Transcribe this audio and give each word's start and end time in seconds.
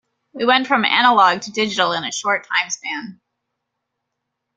We 0.33 0.45
went 0.45 0.65
from 0.65 0.83
analogue 0.83 1.41
to 1.41 1.51
digital 1.51 1.91
in 1.91 2.03
a 2.03 2.11
short 2.11 2.47
timespan. 2.47 3.19